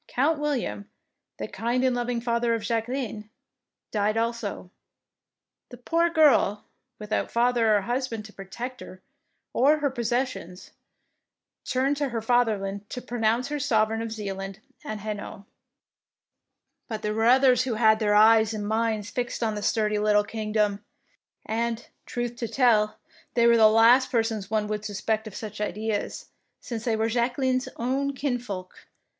[0.07, 0.89] Count William,
[1.37, 3.29] the kind and loving father of Jacqueline,
[3.91, 4.71] died also.
[5.69, 6.65] The poor girl,
[6.97, 9.03] without father or husband to protect her
[9.53, 10.71] or her posses sions,
[11.65, 15.45] turned to her Fatherland to pro nounce her sovereign of Zealand and Hainault.
[16.87, 19.43] 60 THE PRINCESS WINS But there were others who had their eyes and minds fixed
[19.43, 20.83] on the sturdy little kingdom,
[21.45, 22.97] and, truth to tell,
[23.35, 26.29] they were the last persons one would sus pect of such ideas,
[26.59, 28.87] since they were Jacqueline's own kinsfolk.